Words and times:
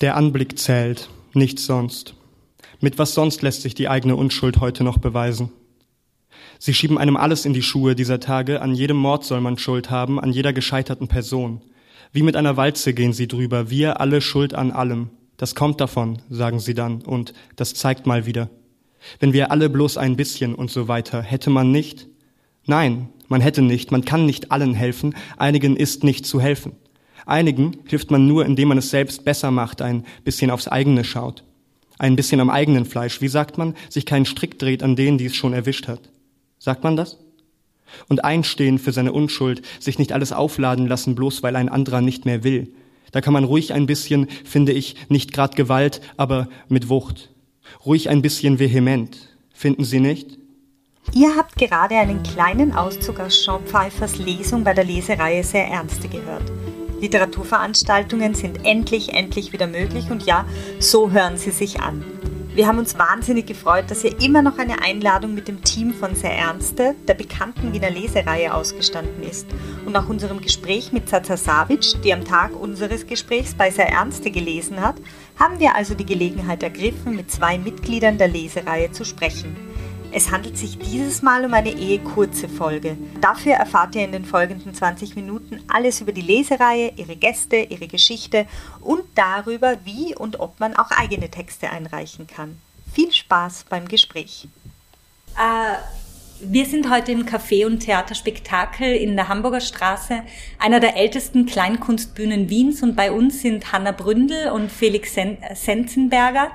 Der 0.00 0.16
Anblick 0.16 0.58
zählt, 0.58 1.08
nichts 1.34 1.66
sonst. 1.66 2.14
Mit 2.80 2.98
was 2.98 3.14
sonst 3.14 3.42
lässt 3.42 3.62
sich 3.62 3.74
die 3.74 3.88
eigene 3.88 4.16
Unschuld 4.16 4.60
heute 4.60 4.82
noch 4.82 4.98
beweisen? 4.98 5.52
Sie 6.58 6.74
schieben 6.74 6.98
einem 6.98 7.16
alles 7.16 7.44
in 7.44 7.54
die 7.54 7.62
Schuhe 7.62 7.94
dieser 7.94 8.18
Tage, 8.18 8.60
an 8.60 8.74
jedem 8.74 8.96
Mord 8.96 9.24
soll 9.24 9.40
man 9.40 9.56
Schuld 9.56 9.90
haben, 9.90 10.18
an 10.18 10.32
jeder 10.32 10.52
gescheiterten 10.52 11.06
Person. 11.06 11.62
Wie 12.12 12.22
mit 12.22 12.34
einer 12.34 12.56
Walze 12.56 12.92
gehen 12.92 13.12
sie 13.12 13.28
drüber, 13.28 13.70
wir 13.70 14.00
alle 14.00 14.20
Schuld 14.20 14.52
an 14.52 14.72
allem. 14.72 15.10
Das 15.36 15.54
kommt 15.54 15.80
davon, 15.80 16.18
sagen 16.28 16.58
sie 16.58 16.74
dann, 16.74 17.02
und 17.02 17.32
das 17.54 17.74
zeigt 17.74 18.04
mal 18.06 18.26
wieder. 18.26 18.50
Wenn 19.20 19.32
wir 19.32 19.52
alle 19.52 19.70
bloß 19.70 19.96
ein 19.96 20.16
bisschen 20.16 20.56
und 20.56 20.72
so 20.72 20.88
weiter, 20.88 21.22
hätte 21.22 21.50
man 21.50 21.70
nicht? 21.70 22.08
Nein, 22.66 23.10
man 23.28 23.40
hätte 23.40 23.62
nicht, 23.62 23.92
man 23.92 24.04
kann 24.04 24.26
nicht 24.26 24.50
allen 24.50 24.74
helfen, 24.74 25.14
einigen 25.36 25.76
ist 25.76 26.02
nicht 26.02 26.26
zu 26.26 26.40
helfen. 26.40 26.72
Einigen 27.26 27.78
hilft 27.86 28.10
man 28.10 28.26
nur, 28.26 28.44
indem 28.44 28.68
man 28.68 28.78
es 28.78 28.90
selbst 28.90 29.24
besser 29.24 29.50
macht, 29.50 29.82
ein 29.82 30.04
bisschen 30.24 30.50
aufs 30.50 30.68
eigene 30.68 31.04
schaut. 31.04 31.44
Ein 31.98 32.16
bisschen 32.16 32.40
am 32.40 32.50
eigenen 32.50 32.84
Fleisch, 32.84 33.20
wie 33.20 33.28
sagt 33.28 33.56
man, 33.56 33.74
sich 33.88 34.04
keinen 34.04 34.26
Strick 34.26 34.58
dreht 34.58 34.82
an 34.82 34.96
denen, 34.96 35.18
die 35.18 35.26
es 35.26 35.36
schon 35.36 35.52
erwischt 35.52 35.88
hat. 35.88 36.00
Sagt 36.58 36.84
man 36.84 36.96
das? 36.96 37.18
Und 38.08 38.24
einstehen 38.24 38.78
für 38.78 38.92
seine 38.92 39.12
Unschuld, 39.12 39.62
sich 39.78 39.98
nicht 39.98 40.12
alles 40.12 40.32
aufladen 40.32 40.86
lassen, 40.86 41.14
bloß 41.14 41.42
weil 41.42 41.54
ein 41.56 41.68
anderer 41.68 42.00
nicht 42.00 42.24
mehr 42.24 42.42
will. 42.42 42.72
Da 43.12 43.20
kann 43.20 43.32
man 43.32 43.44
ruhig 43.44 43.72
ein 43.72 43.86
bisschen, 43.86 44.28
finde 44.44 44.72
ich, 44.72 44.96
nicht 45.08 45.32
grad 45.32 45.54
Gewalt, 45.54 46.00
aber 46.16 46.48
mit 46.68 46.88
Wucht. 46.88 47.30
Ruhig 47.86 48.08
ein 48.08 48.22
bisschen 48.22 48.58
vehement. 48.58 49.16
Finden 49.52 49.84
Sie 49.84 50.00
nicht? 50.00 50.38
Ihr 51.12 51.36
habt 51.36 51.56
gerade 51.56 51.96
einen 51.96 52.22
kleinen 52.24 52.72
Auszug 52.72 53.20
aus 53.20 53.44
Jean 53.44 53.64
Pfeiffers 53.64 54.18
Lesung 54.18 54.64
bei 54.64 54.74
der 54.74 54.84
Lesereihe 54.84 55.44
Sehr 55.44 55.68
Ernste 55.68 56.08
gehört. 56.08 56.50
Literaturveranstaltungen 57.04 58.34
sind 58.34 58.64
endlich, 58.64 59.12
endlich 59.12 59.52
wieder 59.52 59.66
möglich 59.66 60.10
und 60.10 60.24
ja, 60.24 60.46
so 60.78 61.10
hören 61.10 61.36
sie 61.36 61.50
sich 61.50 61.80
an. 61.80 62.02
Wir 62.54 62.66
haben 62.66 62.78
uns 62.78 62.96
wahnsinnig 62.96 63.44
gefreut, 63.44 63.90
dass 63.90 64.00
hier 64.02 64.18
immer 64.20 64.40
noch 64.40 64.58
eine 64.58 64.80
Einladung 64.80 65.34
mit 65.34 65.48
dem 65.48 65.62
Team 65.62 65.92
von 65.92 66.14
Sehr 66.14 66.32
Ernste, 66.32 66.94
der 67.06 67.14
bekannten 67.14 67.74
Wiener 67.74 67.90
Lesereihe, 67.90 68.54
ausgestanden 68.54 69.22
ist. 69.22 69.48
Und 69.84 69.92
nach 69.92 70.08
unserem 70.08 70.40
Gespräch 70.40 70.92
mit 70.92 71.08
Zaza 71.08 71.36
Savic, 71.36 72.00
die 72.02 72.14
am 72.14 72.24
Tag 72.24 72.58
unseres 72.58 73.06
Gesprächs 73.06 73.54
bei 73.54 73.70
Sehr 73.70 73.88
Ernste 73.88 74.30
gelesen 74.30 74.80
hat, 74.80 74.96
haben 75.38 75.58
wir 75.58 75.74
also 75.74 75.94
die 75.94 76.06
Gelegenheit 76.06 76.62
ergriffen, 76.62 77.16
mit 77.16 77.30
zwei 77.30 77.58
Mitgliedern 77.58 78.16
der 78.16 78.28
Lesereihe 78.28 78.92
zu 78.92 79.04
sprechen. 79.04 79.73
Es 80.16 80.30
handelt 80.30 80.56
sich 80.56 80.78
dieses 80.78 81.22
Mal 81.22 81.44
um 81.44 81.52
eine 81.54 81.72
ehe 81.72 81.98
kurze 81.98 82.48
Folge. 82.48 82.96
Dafür 83.20 83.54
erfahrt 83.54 83.96
ihr 83.96 84.04
in 84.04 84.12
den 84.12 84.24
folgenden 84.24 84.72
20 84.72 85.16
Minuten 85.16 85.60
alles 85.66 86.00
über 86.00 86.12
die 86.12 86.20
Lesereihe, 86.20 86.92
ihre 86.94 87.16
Gäste, 87.16 87.56
ihre 87.56 87.88
Geschichte 87.88 88.46
und 88.80 89.02
darüber, 89.16 89.76
wie 89.82 90.14
und 90.14 90.38
ob 90.38 90.60
man 90.60 90.76
auch 90.76 90.92
eigene 90.92 91.28
Texte 91.32 91.68
einreichen 91.68 92.28
kann. 92.28 92.58
Viel 92.92 93.10
Spaß 93.10 93.64
beim 93.68 93.88
Gespräch. 93.88 94.46
Äh, 95.36 95.78
wir 96.40 96.66
sind 96.66 96.90
heute 96.90 97.10
im 97.10 97.26
Café- 97.26 97.66
und 97.66 97.80
Theaterspektakel 97.80 98.94
in 98.94 99.16
der 99.16 99.26
Hamburger 99.26 99.60
Straße, 99.60 100.22
einer 100.60 100.78
der 100.78 100.96
ältesten 100.96 101.44
Kleinkunstbühnen 101.44 102.48
Wiens. 102.48 102.84
Und 102.84 102.94
bei 102.94 103.10
uns 103.10 103.42
sind 103.42 103.72
Hanna 103.72 103.90
Bründel 103.90 104.50
und 104.50 104.70
Felix 104.70 105.16
Senzenberger 105.54 106.52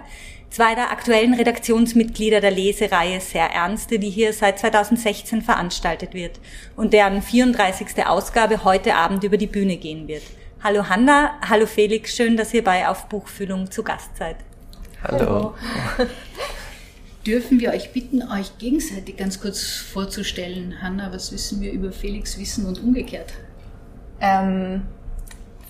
zwei 0.50 0.75
der 0.75 0.92
aktuellen 0.92 1.33
Redaktionsmitglieder 1.33 2.42
der 2.42 2.52
Lesereihe 2.52 3.19
Sehr 3.19 3.50
Ernste, 3.52 4.00
die 4.00 4.09
hier 4.09 4.33
seit 4.33 4.59
2016 4.59 5.42
veranstaltet 5.42 6.14
wird 6.14 6.39
und 6.75 6.94
deren 6.94 7.22
34. 7.22 8.05
Ausgabe 8.05 8.64
heute 8.64 8.95
Abend 8.95 9.23
über 9.23 9.38
die 9.38 9.47
Bühne 9.47 9.77
gehen 9.77 10.08
wird. 10.08 10.23
Hallo 10.64 10.89
Hanna, 10.89 11.39
hallo 11.47 11.66
Felix, 11.66 12.16
schön, 12.16 12.36
dass 12.36 12.53
ihr 12.53 12.64
bei 12.64 12.88
Auf 12.88 13.08
Buchfühlung 13.08 13.72
zu 13.72 13.83
Gast 13.83 14.17
seid. 14.17 14.38
Hallo. 15.03 15.55
Dürfen 17.25 17.59
wir 17.59 17.72
euch 17.72 17.92
bitten, 17.92 18.23
euch 18.23 18.58
gegenseitig 18.58 19.17
ganz 19.17 19.39
kurz 19.39 19.75
vorzustellen? 19.75 20.81
Hanna, 20.81 21.11
was 21.14 21.32
wissen 21.32 21.61
wir 21.61 21.71
über 21.71 21.92
Felix 21.92 22.38
Wissen 22.39 22.65
und 22.65 22.82
umgekehrt? 22.82 23.33
Ähm, 24.20 24.83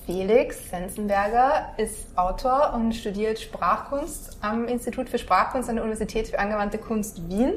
Felix 0.09 0.71
Sensenberger 0.71 1.67
ist 1.77 2.17
Autor 2.17 2.73
und 2.73 2.93
studiert 2.93 3.39
Sprachkunst 3.39 4.39
am 4.41 4.67
Institut 4.67 5.07
für 5.07 5.19
Sprachkunst 5.19 5.69
an 5.69 5.75
der 5.75 5.83
Universität 5.83 6.29
für 6.29 6.39
angewandte 6.39 6.79
Kunst 6.79 7.29
Wien 7.29 7.53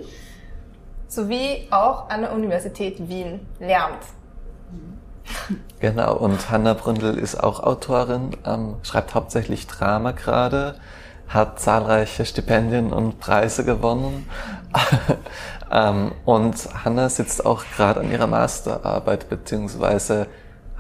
sowie 1.09 1.67
auch 1.71 2.11
an 2.11 2.21
der 2.21 2.35
Universität 2.35 3.09
Wien 3.09 3.41
lernt. 3.59 4.03
Genau, 5.81 6.15
und 6.15 6.51
Hanna 6.51 6.75
Bründel 6.75 7.17
ist 7.17 7.43
auch 7.43 7.61
Autorin, 7.61 8.37
ähm, 8.45 8.75
schreibt 8.83 9.15
hauptsächlich 9.15 9.67
Drama 9.67 10.11
gerade, 10.11 10.75
hat 11.29 11.59
zahlreiche 11.59 12.27
Stipendien 12.27 12.93
und 12.93 13.19
Preise 13.19 13.65
gewonnen. 13.65 14.29
ähm, 15.73 16.12
und 16.27 16.55
Hanna 16.85 17.09
sitzt 17.09 17.47
auch 17.47 17.65
gerade 17.75 18.01
an 18.01 18.11
ihrer 18.11 18.27
Masterarbeit, 18.27 19.31
beziehungsweise 19.31 20.27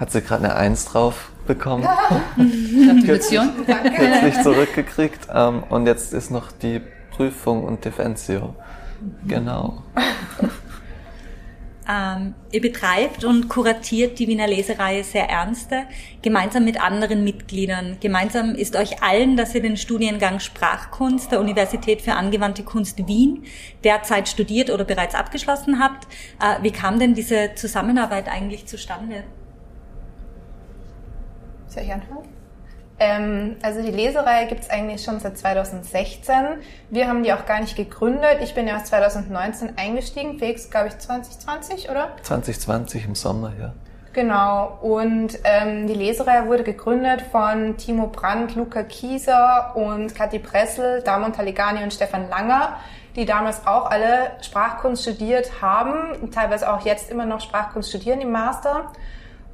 hat 0.02 0.10
sie 0.10 0.20
gerade 0.20 0.44
eine 0.44 0.56
Eins 0.56 0.84
drauf 0.84 1.30
bekommen. 1.46 1.84
Gratulation. 2.36 3.52
Kürzlich 3.64 4.42
zurückgekriegt. 4.42 5.28
Ähm, 5.32 5.62
und 5.68 5.86
jetzt 5.86 6.12
ist 6.12 6.32
noch 6.32 6.50
die 6.50 6.80
Prüfung 7.12 7.62
und 7.62 7.84
Defensio. 7.84 8.56
Genau. 9.28 9.84
Ähm, 11.88 12.34
ihr 12.50 12.60
betreibt 12.60 13.22
und 13.22 13.48
kuratiert 13.48 14.18
die 14.18 14.26
Wiener 14.26 14.48
Lesereihe 14.48 15.04
sehr 15.04 15.28
ernste, 15.28 15.84
gemeinsam 16.20 16.64
mit 16.64 16.82
anderen 16.82 17.22
Mitgliedern. 17.22 17.98
Gemeinsam 18.00 18.56
ist 18.56 18.74
euch 18.74 19.04
allen, 19.04 19.36
dass 19.36 19.54
ihr 19.54 19.62
den 19.62 19.76
Studiengang 19.76 20.40
Sprachkunst 20.40 21.30
der 21.30 21.40
Universität 21.40 22.02
für 22.02 22.14
angewandte 22.14 22.64
Kunst 22.64 23.06
Wien 23.06 23.44
derzeit 23.84 24.28
studiert 24.28 24.70
oder 24.70 24.84
bereits 24.84 25.14
abgeschlossen 25.14 25.78
habt. 25.80 26.08
Äh, 26.40 26.62
wie 26.62 26.72
kam 26.72 26.98
denn 26.98 27.14
diese 27.14 27.54
Zusammenarbeit 27.54 28.28
eigentlich 28.28 28.66
zustande? 28.66 29.22
Soll 31.72 31.84
ich 31.84 31.92
anfangen? 31.92 32.28
Ähm, 32.98 33.56
also 33.62 33.82
die 33.82 33.90
Lesereihe 33.90 34.46
gibt 34.46 34.60
es 34.60 34.70
eigentlich 34.70 35.02
schon 35.02 35.18
seit 35.20 35.38
2016. 35.38 36.34
Wir 36.90 37.08
haben 37.08 37.22
die 37.22 37.32
auch 37.32 37.46
gar 37.46 37.60
nicht 37.60 37.76
gegründet. 37.76 38.38
Ich 38.42 38.54
bin 38.54 38.68
ja 38.68 38.84
2019 38.84 39.78
eingestiegen. 39.78 40.38
Felix, 40.38 40.68
glaube 40.70 40.88
ich, 40.88 40.98
2020, 40.98 41.90
oder? 41.90 42.10
2020 42.22 43.06
im 43.06 43.14
Sommer, 43.14 43.52
ja. 43.58 43.72
Genau. 44.12 44.78
Und 44.82 45.38
ähm, 45.44 45.86
die 45.86 45.94
Lesereihe 45.94 46.46
wurde 46.46 46.64
gegründet 46.64 47.22
von 47.22 47.78
Timo 47.78 48.08
Brandt, 48.08 48.54
Luca 48.54 48.82
Kieser 48.82 49.72
und 49.74 50.14
Kathi 50.14 50.38
Pressel, 50.38 51.02
Damon 51.02 51.32
Taligani 51.32 51.82
und 51.82 51.94
Stefan 51.94 52.28
Langer, 52.28 52.76
die 53.16 53.24
damals 53.24 53.66
auch 53.66 53.90
alle 53.90 54.32
Sprachkunst 54.42 55.04
studiert 55.04 55.62
haben 55.62 56.12
und 56.20 56.34
teilweise 56.34 56.70
auch 56.70 56.84
jetzt 56.84 57.10
immer 57.10 57.24
noch 57.24 57.40
Sprachkunst 57.40 57.88
studieren 57.88 58.20
im 58.20 58.32
Master. 58.32 58.92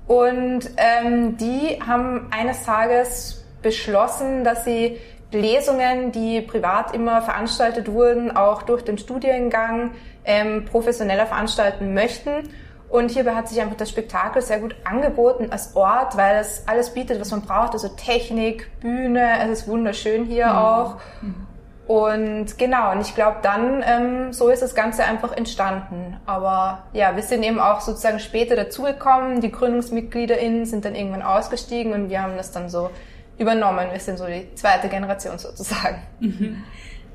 Und 0.09 0.61
ähm, 0.79 1.37
die 1.37 1.79
haben 1.87 2.29
eines 2.31 2.65
Tages 2.65 3.45
beschlossen, 3.63 4.43
dass 4.43 4.65
sie 4.65 4.99
Lesungen, 5.31 6.11
die 6.13 6.41
privat 6.41 6.95
immer 6.95 7.21
veranstaltet 7.21 7.93
wurden, 7.93 8.35
auch 8.35 8.63
durch 8.63 8.83
den 8.83 8.97
Studiengang 8.97 9.91
ähm, 10.25 10.65
professioneller 10.65 11.27
veranstalten 11.27 11.93
möchten. 11.93 12.49
Und 12.89 13.11
hierbei 13.11 13.35
hat 13.35 13.49
sich 13.49 13.61
einfach 13.61 13.77
das 13.77 13.91
Spektakel 13.91 14.41
sehr 14.41 14.61
gut 14.61 14.75
angeboten 14.85 15.49
als 15.51 15.77
Ort, 15.77 16.17
weil 16.17 16.37
es 16.37 16.67
alles 16.67 16.95
bietet, 16.95 17.21
was 17.21 17.31
man 17.31 17.43
braucht. 17.43 17.75
Also 17.75 17.89
Technik, 17.89 18.71
Bühne, 18.81 19.41
es 19.43 19.61
ist 19.61 19.69
wunderschön 19.69 20.25
hier 20.25 20.47
mhm. 20.47 20.57
auch. 20.57 20.97
Mhm. 21.21 21.47
Und 21.88 22.59
genau, 22.59 22.93
und 22.93 23.00
ich 23.00 23.15
glaube, 23.15 23.38
dann 23.41 23.82
ähm, 23.82 24.32
so 24.34 24.50
ist 24.50 24.60
das 24.60 24.75
Ganze 24.75 25.04
einfach 25.04 25.34
entstanden. 25.34 26.19
Aber 26.26 26.82
ja, 26.93 27.16
wir 27.16 27.22
sind 27.22 27.43
eben 27.43 27.59
auch 27.59 27.81
sozusagen 27.81 28.21
später 28.21 28.56
dazugekommen. 28.56 29.41
Die 29.41 29.50
GründungsmitgliederInnen 29.50 30.66
sind 30.66 30.84
dann 30.84 30.94
irgendwann 30.94 31.22
ausgestiegen 31.22 31.94
und 31.94 32.10
wir 32.10 32.22
haben 32.22 32.37
das 32.37 32.53
dann 32.53 32.69
so 32.69 32.91
übernommen. 33.38 33.87
Wir 33.91 34.00
sind 34.00 34.19
so 34.19 34.27
die 34.27 34.54
zweite 34.54 34.91
Generation 34.91 35.39
sozusagen. 35.39 36.03
Mhm. 36.21 36.63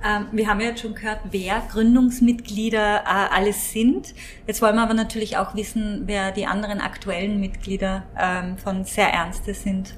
Ähm, 0.03 0.27
wir 0.31 0.47
haben 0.47 0.59
ja 0.59 0.69
jetzt 0.69 0.81
schon 0.81 0.95
gehört, 0.95 1.19
wer 1.29 1.61
Gründungsmitglieder 1.71 3.03
äh, 3.03 3.35
alles 3.35 3.71
sind. 3.71 4.15
Jetzt 4.47 4.59
wollen 4.63 4.75
wir 4.75 4.81
aber 4.81 4.95
natürlich 4.95 5.37
auch 5.37 5.53
wissen, 5.53 6.03
wer 6.07 6.31
die 6.31 6.47
anderen 6.47 6.81
aktuellen 6.81 7.39
Mitglieder 7.39 8.03
ähm, 8.19 8.57
von 8.57 8.85
Sehr 8.85 9.13
Ernste 9.13 9.53
sind. 9.53 9.93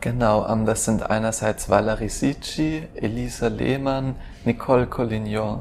Genau, 0.00 0.46
ähm, 0.48 0.66
das 0.66 0.84
sind 0.84 1.10
einerseits 1.10 1.68
Valerie 1.68 2.08
Sicci, 2.08 2.84
Elisa 2.94 3.48
Lehmann, 3.48 4.14
Nicole 4.44 4.86
Collignon 4.86 5.60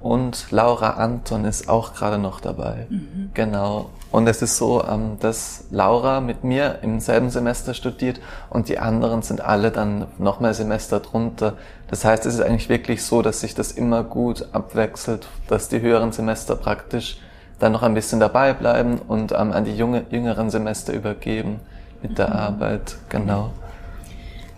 und 0.00 0.50
Laura 0.50 0.90
Anton 0.94 1.44
ist 1.44 1.68
auch 1.68 1.92
gerade 1.94 2.16
noch 2.18 2.40
dabei. 2.40 2.86
Mhm. 2.88 3.30
Genau. 3.34 3.90
Und 4.10 4.26
es 4.26 4.42
ist 4.42 4.56
so, 4.56 4.82
ähm, 4.82 5.18
dass 5.20 5.64
Laura 5.70 6.20
mit 6.20 6.42
mir 6.42 6.78
im 6.82 6.98
selben 6.98 7.30
Semester 7.30 7.74
studiert 7.74 8.20
und 8.48 8.68
die 8.68 8.78
anderen 8.78 9.22
sind 9.22 9.40
alle 9.40 9.70
dann 9.70 10.06
nochmal 10.18 10.54
Semester 10.54 11.00
drunter. 11.00 11.54
Das 11.88 12.04
heißt, 12.04 12.26
es 12.26 12.34
ist 12.34 12.40
eigentlich 12.40 12.68
wirklich 12.70 13.04
so, 13.04 13.22
dass 13.22 13.40
sich 13.40 13.54
das 13.54 13.70
immer 13.70 14.02
gut 14.02 14.46
abwechselt, 14.52 15.28
dass 15.46 15.68
die 15.68 15.80
höheren 15.80 16.12
Semester 16.12 16.56
praktisch 16.56 17.20
dann 17.58 17.72
noch 17.72 17.82
ein 17.82 17.94
bisschen 17.94 18.18
dabei 18.18 18.54
bleiben 18.54 18.98
und 19.06 19.32
ähm, 19.32 19.52
an 19.52 19.64
die 19.64 19.76
junge, 19.76 20.06
jüngeren 20.10 20.48
Semester 20.50 20.94
übergeben 20.94 21.60
mit 22.02 22.18
der 22.18 22.28
mhm. 22.28 22.36
Arbeit, 22.36 22.96
genau. 23.08 23.52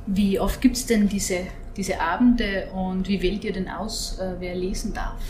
Wie 0.06 0.41
oft 0.41 0.61
gibt 0.61 0.77
es 0.77 0.87
denn 0.87 1.09
diese, 1.09 1.47
diese 1.77 2.00
Abende 2.00 2.69
und 2.75 3.09
wie 3.09 3.23
wählt 3.23 3.44
ihr 3.44 3.53
denn 3.53 3.69
aus, 3.69 4.19
äh, 4.19 4.35
wer 4.39 4.55
lesen 4.55 4.94
darf? 4.94 5.21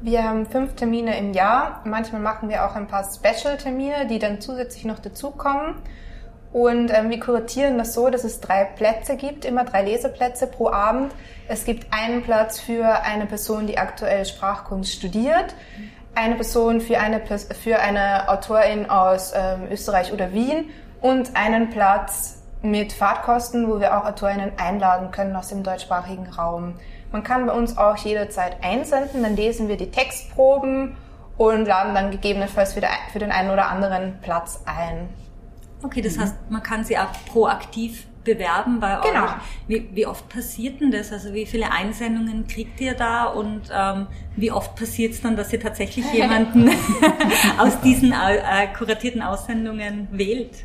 Wir 0.00 0.22
haben 0.24 0.46
fünf 0.46 0.74
Termine 0.74 1.16
im 1.18 1.32
Jahr. 1.32 1.80
Manchmal 1.84 2.20
machen 2.20 2.48
wir 2.48 2.66
auch 2.66 2.74
ein 2.74 2.86
paar 2.86 3.04
Special-Termine, 3.04 4.06
die 4.06 4.18
dann 4.18 4.40
zusätzlich 4.40 4.84
noch 4.84 4.98
dazukommen. 4.98 5.76
Und 6.52 6.92
ähm, 6.94 7.10
wir 7.10 7.18
kuratieren 7.18 7.78
das 7.78 7.94
so, 7.94 8.10
dass 8.10 8.22
es 8.22 8.40
drei 8.40 8.64
Plätze 8.64 9.16
gibt, 9.16 9.44
immer 9.44 9.64
drei 9.64 9.82
Leseplätze 9.82 10.46
pro 10.46 10.70
Abend. 10.70 11.12
Es 11.48 11.64
gibt 11.64 11.92
einen 11.92 12.22
Platz 12.22 12.60
für 12.60 13.02
eine 13.02 13.26
Person, 13.26 13.66
die 13.66 13.76
aktuell 13.76 14.24
Sprachkunst 14.24 14.92
studiert, 14.92 15.54
eine 16.14 16.36
Person 16.36 16.80
für 16.80 17.00
eine, 17.00 17.20
für 17.60 17.80
eine 17.80 18.28
Autorin 18.28 18.88
aus 18.88 19.32
ähm, 19.34 19.62
Österreich 19.70 20.12
oder 20.12 20.32
Wien 20.32 20.70
und 21.04 21.36
einen 21.36 21.68
Platz 21.68 22.42
mit 22.62 22.94
Fahrtkosten, 22.94 23.68
wo 23.68 23.78
wir 23.78 23.98
auch 23.98 24.06
Autorinnen 24.06 24.52
einladen 24.56 25.10
können 25.10 25.36
aus 25.36 25.48
dem 25.48 25.62
deutschsprachigen 25.62 26.26
Raum. 26.28 26.76
Man 27.12 27.22
kann 27.22 27.44
bei 27.44 27.52
uns 27.52 27.76
auch 27.76 27.98
jederzeit 27.98 28.56
einsenden, 28.64 29.22
dann 29.22 29.36
lesen 29.36 29.68
wir 29.68 29.76
die 29.76 29.90
Textproben 29.90 30.96
und 31.36 31.66
laden 31.66 31.94
dann 31.94 32.10
gegebenenfalls 32.10 32.72
für, 32.72 32.80
für 33.12 33.18
den 33.18 33.32
einen 33.32 33.50
oder 33.50 33.68
anderen 33.68 34.18
Platz 34.22 34.62
ein. 34.64 35.10
Okay, 35.82 36.00
das 36.00 36.16
mhm. 36.16 36.22
heißt, 36.22 36.34
man 36.48 36.62
kann 36.62 36.84
sie 36.84 36.96
auch 36.96 37.12
proaktiv 37.30 38.06
bewerben 38.24 38.80
bei 38.80 38.98
genau. 39.02 39.24
euch. 39.24 39.30
Wie, 39.68 39.90
wie 39.92 40.06
oft 40.06 40.26
passiert 40.30 40.80
denn 40.80 40.90
das? 40.90 41.12
Also 41.12 41.34
wie 41.34 41.44
viele 41.44 41.70
Einsendungen 41.70 42.46
kriegt 42.46 42.80
ihr 42.80 42.94
da 42.94 43.24
und 43.26 43.64
ähm, 43.70 44.06
wie 44.36 44.50
oft 44.50 44.74
passiert 44.74 45.12
es 45.12 45.20
dann, 45.20 45.36
dass 45.36 45.52
ihr 45.52 45.60
tatsächlich 45.60 46.10
jemanden 46.14 46.70
aus 47.58 47.78
diesen 47.82 48.12
äh, 48.12 48.68
kuratierten 48.74 49.20
Aussendungen 49.20 50.08
wählt? 50.10 50.64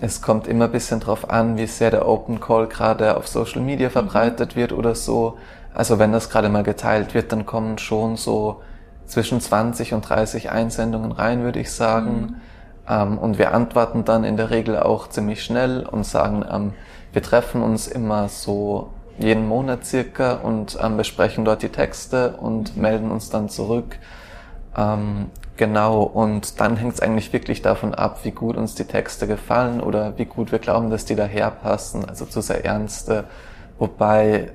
Es 0.00 0.22
kommt 0.22 0.46
immer 0.46 0.66
ein 0.66 0.72
bisschen 0.72 1.00
drauf 1.00 1.30
an, 1.30 1.56
wie 1.56 1.66
sehr 1.66 1.90
der 1.90 2.06
Open 2.08 2.38
Call 2.40 2.68
gerade 2.68 3.16
auf 3.16 3.26
Social 3.26 3.60
Media 3.60 3.90
verbreitet 3.90 4.54
mhm. 4.54 4.60
wird 4.60 4.72
oder 4.72 4.94
so. 4.94 5.38
Also 5.72 5.98
wenn 5.98 6.12
das 6.12 6.30
gerade 6.30 6.48
mal 6.48 6.62
geteilt 6.62 7.14
wird, 7.14 7.32
dann 7.32 7.46
kommen 7.46 7.78
schon 7.78 8.16
so 8.16 8.60
zwischen 9.06 9.40
20 9.40 9.92
und 9.92 10.08
30 10.08 10.50
Einsendungen 10.50 11.12
rein, 11.12 11.42
würde 11.42 11.60
ich 11.60 11.72
sagen. 11.72 12.20
Mhm. 12.20 12.36
Ähm, 12.88 13.18
und 13.18 13.38
wir 13.38 13.52
antworten 13.52 14.04
dann 14.04 14.24
in 14.24 14.36
der 14.36 14.50
Regel 14.50 14.78
auch 14.78 15.08
ziemlich 15.08 15.42
schnell 15.42 15.84
und 15.84 16.04
sagen, 16.04 16.44
ähm, 16.48 16.72
wir 17.12 17.22
treffen 17.22 17.62
uns 17.62 17.88
immer 17.88 18.28
so 18.28 18.90
jeden 19.18 19.46
Monat 19.46 19.84
circa 19.84 20.34
und 20.34 20.78
ähm, 20.80 20.96
besprechen 20.96 21.44
dort 21.44 21.62
die 21.62 21.68
Texte 21.68 22.36
und 22.40 22.76
mhm. 22.76 22.82
melden 22.82 23.10
uns 23.10 23.30
dann 23.30 23.48
zurück. 23.48 23.98
Ähm, 24.76 25.30
genau, 25.56 26.02
und 26.02 26.60
dann 26.60 26.76
hängt 26.76 26.94
es 26.94 27.00
eigentlich 27.00 27.32
wirklich 27.32 27.62
davon 27.62 27.94
ab, 27.94 28.20
wie 28.24 28.30
gut 28.30 28.56
uns 28.56 28.74
die 28.74 28.84
Texte 28.84 29.26
gefallen 29.26 29.80
oder 29.80 30.18
wie 30.18 30.24
gut 30.24 30.52
wir 30.52 30.58
glauben, 30.58 30.90
dass 30.90 31.04
die 31.04 31.14
daherpassen, 31.14 32.04
also 32.04 32.24
zu 32.26 32.40
sehr 32.40 32.64
ernste. 32.64 33.24
Wobei 33.78 34.52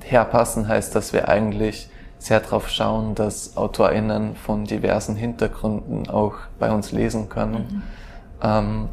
herpassen 0.00 0.68
heißt, 0.68 0.94
dass 0.94 1.12
wir 1.12 1.28
eigentlich 1.28 1.88
sehr 2.18 2.40
darauf 2.40 2.68
schauen, 2.68 3.14
dass 3.14 3.56
AutorInnen 3.56 4.36
von 4.36 4.64
diversen 4.64 5.16
Hintergründen 5.16 6.08
auch 6.08 6.34
bei 6.58 6.70
uns 6.70 6.92
lesen 6.92 7.28
können. 7.28 7.54
Mhm. 7.54 7.82
Ähm, 8.42 8.88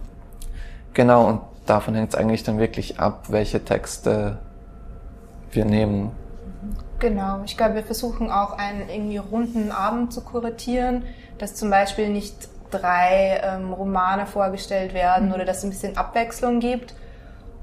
genau, 0.94 1.28
und 1.28 1.42
davon 1.68 1.94
hängt 1.94 2.10
es 2.10 2.16
eigentlich 2.16 2.44
dann 2.44 2.58
wirklich 2.58 3.00
ab, 3.00 3.26
welche 3.30 3.64
Texte 3.64 4.40
wir 5.52 5.66
nehmen. 5.66 6.12
Genau, 7.00 7.42
ich 7.46 7.56
glaube, 7.56 7.76
wir 7.76 7.84
versuchen 7.84 8.30
auch 8.30 8.58
einen 8.58 8.90
irgendwie 8.90 9.18
runden 9.18 9.72
Abend 9.72 10.14
zu 10.14 10.22
kuratieren, 10.22 11.04
dass 11.38 11.56
zum 11.56 11.70
Beispiel 11.70 12.10
nicht 12.10 12.50
drei 12.72 13.42
ähm, 13.44 13.74
Romane 13.74 14.26
vorgestellt 14.26 14.94
werden 14.94 15.30
mhm. 15.30 15.34
oder 15.34 15.46
dass 15.46 15.60
es 15.60 15.64
ein 15.64 15.70
bisschen 15.70 15.98
Abwechslung 15.98 16.60
gibt. 16.60 16.94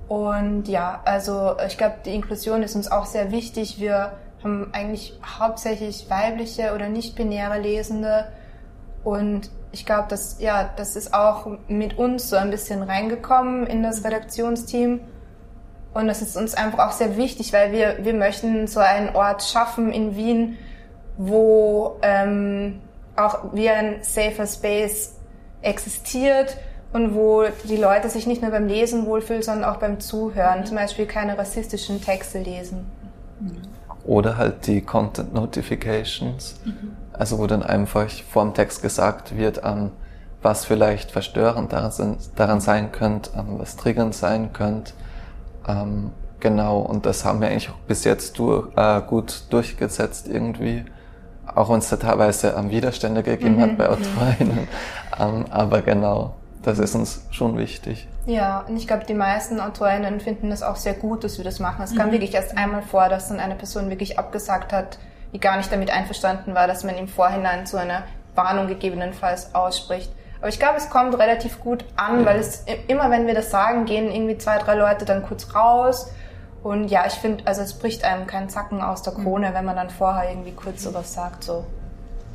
Und 0.08 0.68
ja, 0.68 1.00
also 1.04 1.56
ich 1.66 1.76
glaube, 1.76 1.96
die 2.04 2.14
Inklusion 2.14 2.62
ist 2.62 2.76
uns 2.76 2.90
auch 2.90 3.06
sehr 3.06 3.30
wichtig. 3.30 3.78
Wir 3.78 4.12
haben 4.42 4.70
eigentlich 4.72 5.18
hauptsächlich 5.38 6.08
weibliche 6.08 6.74
oder 6.74 6.88
nicht-binäre 6.88 7.60
Lesende. 7.60 8.28
Und 9.04 9.50
ich 9.72 9.84
glaube, 9.84 10.08
dass, 10.08 10.40
ja, 10.40 10.70
das 10.76 10.96
ist 10.96 11.12
auch 11.12 11.46
mit 11.68 11.98
uns 11.98 12.30
so 12.30 12.36
ein 12.36 12.50
bisschen 12.50 12.82
reingekommen 12.82 13.66
in 13.66 13.82
das 13.82 14.04
Redaktionsteam. 14.04 15.00
Und 15.96 16.08
das 16.08 16.20
ist 16.20 16.36
uns 16.36 16.52
einfach 16.52 16.86
auch 16.86 16.92
sehr 16.92 17.16
wichtig, 17.16 17.54
weil 17.54 17.72
wir, 17.72 18.04
wir 18.04 18.12
möchten 18.12 18.66
so 18.66 18.80
einen 18.80 19.16
Ort 19.16 19.42
schaffen 19.42 19.90
in 19.94 20.14
Wien, 20.14 20.58
wo 21.16 21.96
ähm, 22.02 22.82
auch 23.16 23.54
wie 23.54 23.70
ein 23.70 24.02
safer 24.02 24.46
Space 24.46 25.14
existiert 25.62 26.58
und 26.92 27.14
wo 27.14 27.44
die 27.64 27.78
Leute 27.78 28.10
sich 28.10 28.26
nicht 28.26 28.42
nur 28.42 28.50
beim 28.50 28.66
Lesen 28.66 29.06
wohlfühlen, 29.06 29.42
sondern 29.42 29.64
auch 29.64 29.78
beim 29.78 29.98
Zuhören. 29.98 30.66
Zum 30.66 30.76
Beispiel 30.76 31.06
keine 31.06 31.38
rassistischen 31.38 32.02
Texte 32.02 32.40
lesen. 32.40 32.84
Oder 34.04 34.36
halt 34.36 34.66
die 34.66 34.82
Content 34.82 35.32
Notifications, 35.32 36.60
mhm. 36.66 36.94
also 37.14 37.38
wo 37.38 37.46
dann 37.46 37.62
einfach 37.62 38.10
vor 38.30 38.44
dem 38.44 38.52
Text 38.52 38.82
gesagt 38.82 39.34
wird, 39.34 39.62
ähm, 39.64 39.92
was 40.42 40.66
vielleicht 40.66 41.10
verstörend 41.10 41.72
daran, 41.72 42.18
daran 42.36 42.60
sein 42.60 42.92
könnte, 42.92 43.30
ähm, 43.34 43.58
was 43.58 43.76
triggernd 43.76 44.14
sein 44.14 44.52
könnte 44.52 44.92
ähm, 45.66 46.10
genau, 46.40 46.80
und 46.80 47.06
das 47.06 47.24
haben 47.24 47.40
wir 47.40 47.48
eigentlich 47.48 47.70
auch 47.70 47.78
bis 47.86 48.04
jetzt 48.04 48.38
durch, 48.38 48.68
äh, 48.76 49.00
gut 49.02 49.44
durchgesetzt 49.50 50.28
irgendwie. 50.28 50.84
Auch 51.54 51.70
wenn 51.70 51.78
es 51.78 51.88
da 51.88 51.96
teilweise 51.96 52.54
ähm, 52.58 52.70
Widerstände 52.70 53.22
gegeben 53.22 53.56
mhm. 53.56 53.60
hat 53.62 53.78
bei 53.78 53.88
Autorinnen. 53.88 54.68
ähm, 55.18 55.44
aber 55.50 55.82
genau, 55.82 56.34
das 56.62 56.78
ist 56.78 56.94
uns 56.94 57.24
schon 57.30 57.56
wichtig. 57.56 58.08
Ja, 58.26 58.64
und 58.68 58.76
ich 58.76 58.88
glaube, 58.88 59.04
die 59.04 59.14
meisten 59.14 59.60
Autorinnen 59.60 60.18
finden 60.20 60.50
das 60.50 60.64
auch 60.64 60.76
sehr 60.76 60.94
gut, 60.94 61.22
dass 61.22 61.38
wir 61.38 61.44
das 61.44 61.60
machen. 61.60 61.82
Es 61.84 61.94
kam 61.94 62.08
mhm. 62.08 62.12
wirklich 62.12 62.34
erst 62.34 62.56
einmal 62.58 62.82
vor, 62.82 63.08
dass 63.08 63.28
dann 63.28 63.38
eine 63.38 63.54
Person 63.54 63.88
wirklich 63.88 64.18
abgesagt 64.18 64.72
hat, 64.72 64.98
die 65.32 65.38
gar 65.38 65.56
nicht 65.56 65.70
damit 65.70 65.90
einverstanden 65.90 66.54
war, 66.54 66.66
dass 66.66 66.82
man 66.82 66.96
im 66.96 67.06
Vorhinein 67.06 67.66
zu 67.66 67.78
einer 67.78 68.02
Warnung 68.34 68.66
gegebenenfalls 68.66 69.54
ausspricht. 69.54 70.10
Aber 70.40 70.48
ich 70.48 70.58
glaube, 70.58 70.76
es 70.76 70.90
kommt 70.90 71.18
relativ 71.18 71.60
gut 71.60 71.84
an, 71.96 72.24
weil 72.24 72.38
es 72.38 72.64
immer, 72.88 73.10
wenn 73.10 73.26
wir 73.26 73.34
das 73.34 73.50
sagen, 73.50 73.84
gehen 73.84 74.10
irgendwie 74.10 74.38
zwei, 74.38 74.58
drei 74.58 74.74
Leute 74.74 75.04
dann 75.04 75.22
kurz 75.22 75.54
raus. 75.54 76.10
Und 76.62 76.88
ja, 76.88 77.06
ich 77.06 77.14
finde, 77.14 77.46
also 77.46 77.62
es 77.62 77.74
bricht 77.74 78.04
einem 78.04 78.26
keinen 78.26 78.48
Zacken 78.48 78.80
aus 78.82 79.02
der 79.02 79.14
Krone, 79.14 79.54
wenn 79.54 79.64
man 79.64 79.76
dann 79.76 79.90
vorher 79.90 80.28
irgendwie 80.30 80.52
kurz 80.52 80.82
sowas 80.82 81.14
sagt. 81.14 81.44
So. 81.44 81.64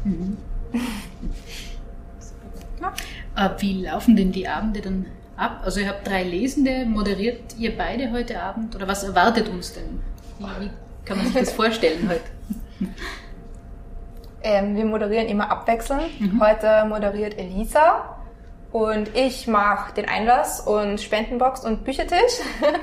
Mhm. 0.03 0.38
ja. 2.81 2.94
Wie 3.59 3.83
laufen 3.83 4.15
denn 4.15 4.31
die 4.31 4.47
Abende 4.47 4.81
dann 4.81 5.06
ab? 5.38 5.62
Also 5.63 5.80
ihr 5.80 5.89
habt 5.89 6.07
drei 6.07 6.24
Lesende, 6.24 6.86
moderiert 6.86 7.57
ihr 7.57 7.77
beide 7.77 8.12
heute 8.12 8.42
Abend 8.42 8.75
oder 8.75 8.88
was 8.88 9.04
erwartet 9.04 9.50
uns 9.50 9.74
denn? 9.74 10.00
Wie, 10.39 10.65
wie 10.65 10.69
kann 11.06 11.18
man 11.18 11.28
sich 11.28 11.35
das 11.35 11.52
vorstellen 11.54 12.09
heute? 12.09 12.90
Ähm, 14.44 14.76
wir 14.76 14.86
moderieren 14.86 15.28
immer 15.28 15.52
abwechselnd. 15.52 16.19
Mhm. 16.19 16.42
Heute 16.42 16.86
moderiert 16.86 17.38
Elisa 17.38 18.18
und 18.71 19.16
ich 19.16 19.48
mache 19.48 19.94
den 19.94 20.07
Einlass 20.07 20.62
und 20.62 21.00
Spendenbox 21.00 21.64
und 21.66 21.83
Büchertisch. 21.83 22.40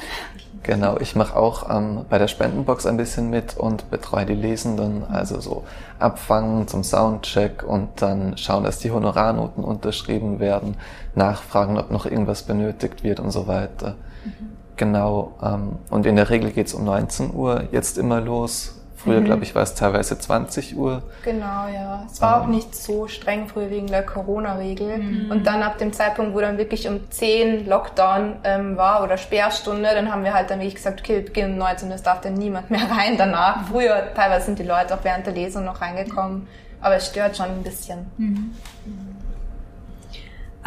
Genau, 0.64 0.98
ich 0.98 1.16
mache 1.16 1.34
auch 1.34 1.70
ähm, 1.74 2.04
bei 2.10 2.18
der 2.18 2.28
Spendenbox 2.28 2.84
ein 2.84 2.98
bisschen 2.98 3.30
mit 3.30 3.56
und 3.56 3.90
betreue 3.90 4.26
die 4.26 4.34
Lesenden, 4.34 5.04
also 5.10 5.40
so 5.40 5.64
abfangen 5.98 6.68
zum 6.68 6.84
Soundcheck 6.84 7.62
und 7.62 8.02
dann 8.02 8.36
schauen, 8.36 8.64
dass 8.64 8.78
die 8.78 8.90
Honorarnoten 8.90 9.64
unterschrieben 9.64 10.40
werden, 10.40 10.76
nachfragen, 11.14 11.78
ob 11.78 11.90
noch 11.90 12.04
irgendwas 12.04 12.42
benötigt 12.42 13.02
wird 13.02 13.20
und 13.20 13.30
so 13.30 13.46
weiter. 13.46 13.94
Mhm. 14.24 14.58
Genau, 14.76 15.32
ähm, 15.42 15.78
und 15.90 16.04
in 16.04 16.16
der 16.16 16.28
Regel 16.28 16.50
geht's 16.50 16.74
um 16.74 16.84
19 16.84 17.34
Uhr 17.34 17.64
jetzt 17.72 17.96
immer 17.96 18.20
los 18.20 18.77
Früher, 18.98 19.20
mhm. 19.20 19.26
glaube 19.26 19.44
ich, 19.44 19.54
war 19.54 19.62
es 19.62 19.74
teilweise 19.74 20.18
20 20.18 20.76
Uhr. 20.76 21.02
Genau, 21.22 21.68
ja. 21.72 22.04
Es 22.10 22.20
war 22.20 22.38
ähm. 22.38 22.42
auch 22.42 22.46
nicht 22.48 22.74
so 22.74 23.06
streng 23.06 23.46
früher 23.46 23.70
wegen 23.70 23.86
der 23.86 24.02
Corona-Regel. 24.02 24.98
Mhm. 24.98 25.30
Und 25.30 25.46
dann 25.46 25.62
ab 25.62 25.78
dem 25.78 25.92
Zeitpunkt, 25.92 26.34
wo 26.34 26.40
dann 26.40 26.58
wirklich 26.58 26.88
um 26.88 27.08
10 27.08 27.66
Lockdown 27.66 28.36
ähm, 28.42 28.76
war 28.76 29.04
oder 29.04 29.16
Sperrstunde, 29.16 29.88
dann 29.94 30.10
haben 30.10 30.24
wir 30.24 30.34
halt 30.34 30.50
dann 30.50 30.58
wirklich 30.58 30.74
gesagt, 30.74 31.00
okay, 31.00 31.16
wir 31.16 31.24
beginnen 31.24 31.52
um 31.52 31.58
19 31.58 31.92
es 31.92 32.02
darf 32.02 32.20
dann 32.20 32.34
niemand 32.34 32.70
mehr 32.70 32.90
rein 32.90 33.16
danach. 33.16 33.62
Mhm. 33.62 33.66
Früher 33.66 34.14
teilweise 34.14 34.46
sind 34.46 34.58
die 34.58 34.64
Leute 34.64 34.94
auch 34.94 35.04
während 35.04 35.26
der 35.26 35.34
Lesung 35.34 35.64
noch 35.64 35.80
reingekommen. 35.80 36.48
Aber 36.80 36.96
es 36.96 37.06
stört 37.06 37.36
schon 37.36 37.46
ein 37.46 37.62
bisschen. 37.62 38.06
Mhm. 38.18 38.50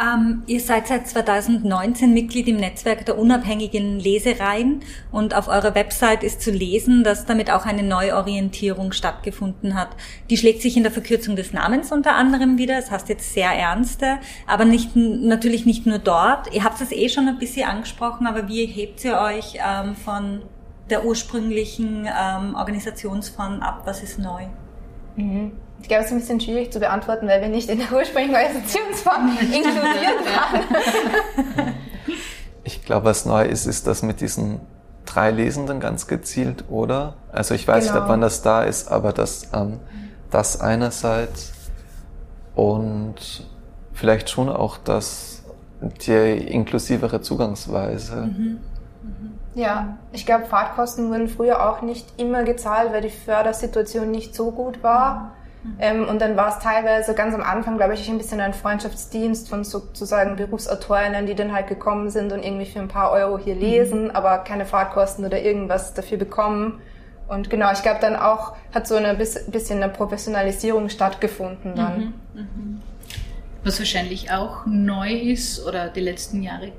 Ähm, 0.00 0.42
ihr 0.46 0.60
seid 0.60 0.86
seit 0.86 1.06
2019 1.06 2.14
Mitglied 2.14 2.48
im 2.48 2.56
Netzwerk 2.56 3.04
der 3.04 3.18
unabhängigen 3.18 3.98
Lesereien 4.00 4.80
und 5.10 5.34
auf 5.34 5.48
eurer 5.48 5.74
Website 5.74 6.22
ist 6.22 6.40
zu 6.40 6.50
lesen, 6.50 7.04
dass 7.04 7.26
damit 7.26 7.50
auch 7.50 7.66
eine 7.66 7.82
Neuorientierung 7.82 8.92
stattgefunden 8.92 9.74
hat. 9.74 9.90
Die 10.30 10.38
schlägt 10.38 10.62
sich 10.62 10.78
in 10.78 10.82
der 10.82 10.92
Verkürzung 10.92 11.36
des 11.36 11.52
Namens 11.52 11.92
unter 11.92 12.14
anderem 12.14 12.56
wieder, 12.56 12.76
das 12.76 12.90
heißt 12.90 13.10
jetzt 13.10 13.34
sehr 13.34 13.50
ernste, 13.50 14.18
aber 14.46 14.64
nicht, 14.64 14.96
natürlich 14.96 15.66
nicht 15.66 15.84
nur 15.84 15.98
dort. 15.98 16.52
Ihr 16.54 16.64
habt 16.64 16.80
es 16.80 16.90
eh 16.90 17.10
schon 17.10 17.28
ein 17.28 17.38
bisschen 17.38 17.68
angesprochen, 17.68 18.26
aber 18.26 18.48
wie 18.48 18.64
hebt 18.64 19.04
ihr 19.04 19.18
euch 19.18 19.56
ähm, 19.56 19.94
von 19.94 20.40
der 20.88 21.04
ursprünglichen 21.04 22.06
ähm, 22.06 22.54
Organisationsform 22.54 23.60
ab? 23.60 23.82
Was 23.84 24.02
ist 24.02 24.18
neu? 24.18 24.46
Mhm. 25.16 25.52
Ich 25.82 25.88
glaube, 25.88 26.04
es 26.04 26.06
ist 26.06 26.12
ein 26.12 26.20
bisschen 26.20 26.40
schwierig 26.40 26.72
zu 26.72 26.80
beantworten, 26.80 27.28
weil 27.28 27.40
wir 27.40 27.48
nicht 27.48 27.68
in 27.68 27.78
der 27.78 27.92
ursprünglichen 27.92 28.34
Organisationsform 28.36 29.36
inkludiert 29.40 30.24
waren. 30.24 31.74
Ich 32.64 32.84
glaube, 32.84 33.06
was 33.06 33.26
neu 33.26 33.44
ist, 33.44 33.66
ist, 33.66 33.86
dass 33.88 34.02
mit 34.02 34.20
diesen 34.20 34.60
drei 35.04 35.32
Lesenden 35.32 35.80
ganz 35.80 36.06
gezielt, 36.06 36.64
oder? 36.70 37.14
Also 37.32 37.54
ich 37.54 37.66
weiß 37.66 37.88
genau. 37.88 38.00
nicht, 38.00 38.08
wann 38.08 38.20
das 38.20 38.42
da 38.42 38.62
ist, 38.62 38.90
aber 38.90 39.12
das, 39.12 39.48
ähm, 39.52 39.80
das 40.30 40.60
einerseits 40.60 41.52
und 42.54 43.44
vielleicht 43.92 44.30
schon 44.30 44.48
auch 44.48 44.78
das, 44.78 45.42
die 46.06 46.12
inklusivere 46.12 47.20
Zugangsweise. 47.20 48.16
Mhm. 48.16 48.60
Mhm. 49.02 49.32
Ja, 49.54 49.98
ich 50.12 50.24
glaube, 50.24 50.46
Fahrtkosten 50.46 51.10
wurden 51.10 51.28
früher 51.28 51.68
auch 51.68 51.82
nicht 51.82 52.06
immer 52.18 52.44
gezahlt, 52.44 52.92
weil 52.92 53.02
die 53.02 53.10
Fördersituation 53.10 54.10
nicht 54.10 54.34
so 54.34 54.50
gut 54.50 54.82
war. 54.82 55.32
Mhm. 55.62 55.76
Ähm, 55.78 56.08
und 56.08 56.20
dann 56.20 56.36
war 56.36 56.48
es 56.48 56.58
teilweise 56.58 57.14
ganz 57.14 57.34
am 57.34 57.42
Anfang, 57.42 57.76
glaube 57.76 57.94
ich, 57.94 58.08
ein 58.08 58.18
bisschen 58.18 58.40
ein 58.40 58.54
Freundschaftsdienst 58.54 59.48
von 59.48 59.64
sozusagen 59.64 60.36
Berufsautorinnen, 60.36 61.26
die 61.26 61.34
dann 61.34 61.52
halt 61.52 61.68
gekommen 61.68 62.10
sind 62.10 62.32
und 62.32 62.44
irgendwie 62.44 62.66
für 62.66 62.80
ein 62.80 62.88
paar 62.88 63.12
Euro 63.12 63.38
hier 63.38 63.54
mhm. 63.54 63.60
lesen, 63.60 64.04
mhm. 64.04 64.10
aber 64.10 64.38
keine 64.38 64.66
Fahrtkosten 64.66 65.24
oder 65.24 65.40
irgendwas 65.40 65.94
dafür 65.94 66.18
bekommen. 66.18 66.80
Und 67.28 67.48
genau, 67.48 67.72
ich 67.72 67.82
glaube 67.82 68.00
dann 68.00 68.16
auch, 68.16 68.54
hat 68.74 68.86
so 68.86 68.96
ein 68.96 69.16
bisschen 69.16 69.82
eine 69.82 69.92
Professionalisierung 69.92 70.88
stattgefunden 70.88 71.74
dann. 71.74 72.14
Mhm. 72.34 72.40
Mhm. 72.40 72.82
Was 73.64 73.78
wahrscheinlich 73.78 74.32
auch 74.32 74.66
neu 74.66 75.12
ist 75.12 75.64
oder 75.64 75.88
die 75.88 76.00
letzten 76.00 76.42
Jahre 76.42 76.72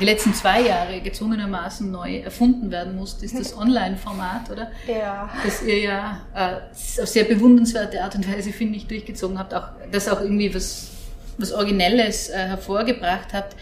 die 0.00 0.04
letzten 0.04 0.34
zwei 0.34 0.62
Jahre 0.62 1.00
gezwungenermaßen 1.00 1.90
neu 1.90 2.18
erfunden 2.18 2.70
werden 2.70 2.96
musste, 2.96 3.24
ist 3.24 3.38
das 3.38 3.56
Online-Format, 3.58 4.50
oder? 4.50 4.70
Ja. 4.86 5.30
Das 5.44 5.62
ihr 5.62 5.80
ja 5.80 6.20
äh, 6.34 7.02
auf 7.02 7.08
sehr 7.08 7.24
bewundernswerte 7.24 8.02
Art 8.02 8.14
und 8.14 8.30
Weise, 8.32 8.52
finde 8.52 8.76
ich, 8.76 8.86
durchgezogen 8.86 9.38
habt, 9.38 9.54
auch, 9.54 9.68
das 9.90 10.08
auch 10.08 10.20
irgendwie 10.20 10.54
was, 10.54 10.90
was 11.38 11.52
Originelles 11.52 12.28
äh, 12.28 12.38
hervorgebracht 12.38 13.32
habt. 13.32 13.56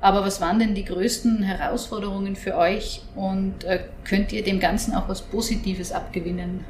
Aber 0.00 0.24
was 0.24 0.40
waren 0.40 0.58
denn 0.58 0.74
die 0.74 0.84
größten 0.84 1.44
Herausforderungen 1.44 2.34
für 2.34 2.56
euch 2.56 3.02
und 3.14 3.62
äh, 3.62 3.84
könnt 4.04 4.32
ihr 4.32 4.42
dem 4.42 4.58
Ganzen 4.58 4.94
auch 4.94 5.08
was 5.08 5.22
Positives 5.22 5.92
abgewinnen? 5.92 6.64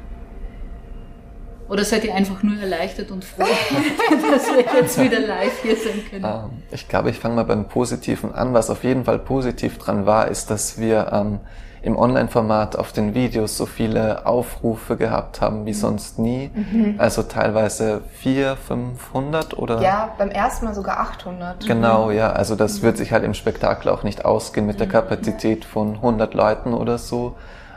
Oder 1.69 1.83
seid 1.83 2.03
ihr 2.03 2.13
einfach 2.13 2.43
nur 2.43 2.59
erleichtert 2.59 3.11
und 3.11 3.23
froh, 3.23 3.43
dass 4.31 4.47
wir 4.47 4.81
jetzt 4.81 5.01
wieder 5.01 5.19
live 5.19 5.61
hier 5.61 5.75
sein 5.75 6.03
können? 6.09 6.25
Ähm, 6.25 6.63
ich 6.71 6.87
glaube, 6.87 7.09
ich 7.09 7.19
fange 7.19 7.35
mal 7.35 7.45
beim 7.45 7.67
Positiven 7.67 8.33
an. 8.33 8.53
Was 8.53 8.69
auf 8.69 8.83
jeden 8.83 9.05
Fall 9.05 9.19
positiv 9.19 9.77
dran 9.77 10.05
war, 10.05 10.27
ist, 10.27 10.49
dass 10.49 10.77
wir 10.77 11.09
ähm, 11.11 11.39
im 11.83 11.97
Online-Format 11.97 12.77
auf 12.77 12.93
den 12.93 13.13
Videos 13.13 13.57
so 13.57 13.65
viele 13.65 14.25
Aufrufe 14.25 14.95
gehabt 14.95 15.41
haben 15.41 15.65
wie 15.65 15.71
mhm. 15.71 15.75
sonst 15.75 16.17
nie. 16.17 16.49
Mhm. 16.53 16.95
Also 16.97 17.23
teilweise 17.23 18.01
400, 18.19 18.57
500 18.57 19.57
oder? 19.57 19.81
Ja, 19.81 20.13
beim 20.17 20.29
ersten 20.29 20.65
Mal 20.65 20.73
sogar 20.73 20.99
800. 20.99 21.67
Genau, 21.67 22.09
ja. 22.09 22.31
Also 22.31 22.55
das 22.55 22.79
mhm. 22.79 22.83
wird 22.83 22.97
sich 22.97 23.11
halt 23.11 23.25
im 23.25 23.33
Spektakel 23.33 23.91
auch 23.91 24.03
nicht 24.03 24.23
ausgehen 24.23 24.65
mit 24.65 24.79
der 24.79 24.87
mhm. 24.87 24.91
Kapazität 24.91 25.65
von 25.65 25.95
100 25.95 26.33
Leuten 26.33 26.73
oder 26.73 26.97
so. 26.97 27.35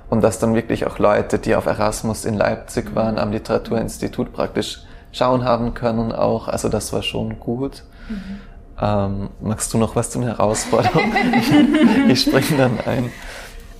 Und 0.08 0.22
dass 0.22 0.38
dann 0.38 0.54
wirklich 0.54 0.86
auch 0.86 0.98
Leute, 0.98 1.38
die 1.38 1.56
auf 1.56 1.66
Erasmus 1.66 2.24
in 2.24 2.34
Leipzig 2.34 2.94
waren, 2.94 3.18
am 3.18 3.32
Literaturinstitut 3.32 4.32
praktisch 4.32 4.80
schauen 5.12 5.44
haben 5.44 5.74
können 5.74 6.12
auch. 6.12 6.48
Also 6.48 6.68
das 6.68 6.92
war 6.92 7.02
schon 7.02 7.40
gut. 7.40 7.82
Mhm. 8.08 8.40
Ähm, 8.80 9.30
magst 9.40 9.72
du 9.72 9.78
noch 9.78 9.96
was 9.96 10.10
zu 10.10 10.18
den 10.18 10.28
Herausforderungen? 10.28 11.12
ich 12.08 12.20
springe 12.20 12.56
dann 12.56 12.80
ein. 12.80 13.10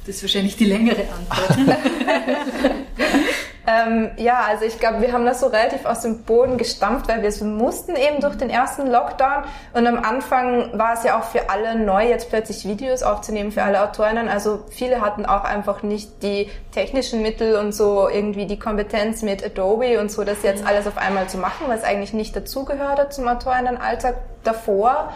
Das 0.07 0.17
ist 0.17 0.23
wahrscheinlich 0.23 0.57
die 0.57 0.65
längere 0.65 1.03
Antwort. 1.03 1.79
Ähm, 3.69 4.13
ja, 4.17 4.45
also 4.49 4.65
ich 4.65 4.79
glaube, 4.79 5.01
wir 5.01 5.13
haben 5.13 5.25
das 5.27 5.41
so 5.41 5.49
relativ 5.49 5.87
aus 5.87 6.03
dem 6.03 6.23
Boden 6.23 6.57
gestampft, 6.57 7.09
weil 7.09 7.23
wir 7.23 7.29
es 7.29 7.41
mussten 7.41 7.97
eben 7.97 8.21
durch 8.21 8.37
den 8.37 8.49
ersten 8.49 8.87
Lockdown. 8.87 9.43
Und 9.73 9.87
am 9.89 9.99
Anfang 9.99 10.79
war 10.79 10.95
es 10.95 11.03
ja 11.03 11.19
auch 11.19 11.25
für 11.25 11.51
alle 11.51 11.75
neu, 11.75 12.09
jetzt 12.09 12.31
plötzlich 12.31 12.65
Videos 12.65 13.03
aufzunehmen, 13.03 13.51
für 13.51 13.65
alle 13.65 13.83
Autorinnen. 13.83 14.29
Also 14.29 14.61
viele 14.71 15.01
hatten 15.01 15.27
auch 15.27 15.43
einfach 15.43 15.83
nicht 15.83 16.23
die 16.23 16.49
technischen 16.71 17.23
Mittel 17.23 17.57
und 17.57 17.73
so 17.73 18.09
irgendwie 18.09 18.47
die 18.47 18.59
Kompetenz 18.59 19.23
mit 19.23 19.45
Adobe 19.45 19.99
und 19.99 20.13
so, 20.13 20.23
das 20.23 20.45
jetzt 20.45 20.63
mhm. 20.63 20.69
alles 20.69 20.87
auf 20.87 20.97
einmal 20.97 21.29
zu 21.29 21.39
machen, 21.39 21.67
was 21.67 21.83
eigentlich 21.83 22.13
nicht 22.13 22.37
dazugehörte 22.37 23.09
zum 23.09 23.27
Autorinnenalltag 23.27 24.15
davor. 24.45 25.13